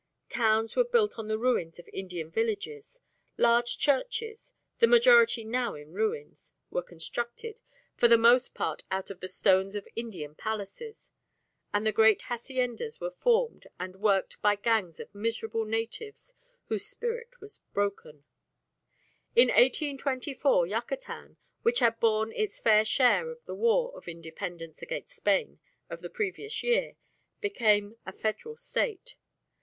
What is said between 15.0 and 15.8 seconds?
miserable